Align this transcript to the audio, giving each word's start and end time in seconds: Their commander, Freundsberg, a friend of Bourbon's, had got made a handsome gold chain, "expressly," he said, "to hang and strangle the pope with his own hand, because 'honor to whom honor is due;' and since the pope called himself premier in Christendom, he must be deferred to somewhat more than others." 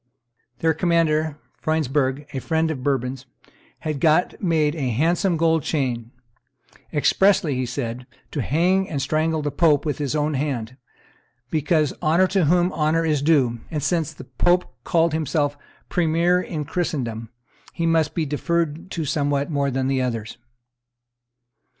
Their 0.61 0.73
commander, 0.73 1.37
Freundsberg, 1.61 2.25
a 2.33 2.39
friend 2.41 2.71
of 2.71 2.81
Bourbon's, 2.81 3.27
had 3.81 3.99
got 3.99 4.41
made 4.41 4.73
a 4.73 4.89
handsome 4.89 5.37
gold 5.37 5.61
chain, 5.61 6.09
"expressly," 6.91 7.53
he 7.53 7.67
said, 7.67 8.07
"to 8.31 8.41
hang 8.41 8.89
and 8.89 8.99
strangle 8.99 9.43
the 9.43 9.51
pope 9.51 9.85
with 9.85 9.99
his 9.99 10.15
own 10.15 10.33
hand, 10.33 10.75
because 11.51 11.93
'honor 12.01 12.25
to 12.29 12.45
whom 12.45 12.73
honor 12.73 13.05
is 13.05 13.21
due;' 13.21 13.59
and 13.69 13.83
since 13.83 14.11
the 14.11 14.23
pope 14.23 14.73
called 14.83 15.13
himself 15.13 15.55
premier 15.87 16.41
in 16.41 16.65
Christendom, 16.65 17.29
he 17.71 17.85
must 17.85 18.15
be 18.15 18.25
deferred 18.25 18.89
to 18.89 19.05
somewhat 19.05 19.51
more 19.51 19.69
than 19.69 20.01
others." 20.01 20.39